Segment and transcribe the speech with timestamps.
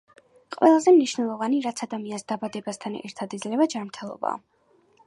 [0.55, 4.43] ყველაზე მნიშვნელოვანი, რაც ადამიანს დაბადებასთან ერთად ეძლევა, ჯანმრთელობაა.